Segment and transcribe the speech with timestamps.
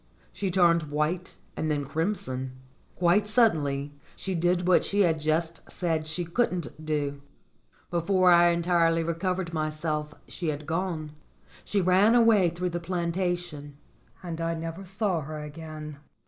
[0.33, 2.53] She turned white and then crimson.
[2.95, 7.21] Quite suddenly she did what she had just said she couldn't do.
[7.91, 11.11] Before I entirely recovered myself she had gone.
[11.63, 13.77] She ran away through the plantation
[14.23, 15.99] and I never saw her again.